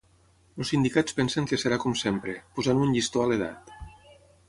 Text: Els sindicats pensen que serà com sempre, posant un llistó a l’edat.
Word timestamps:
Els 0.63 0.71
sindicats 0.73 1.17
pensen 1.19 1.51
que 1.53 1.61
serà 1.65 1.79
com 1.85 1.97
sempre, 2.01 2.37
posant 2.59 2.85
un 2.87 2.97
llistó 2.99 3.27
a 3.27 3.31
l’edat. 3.33 3.81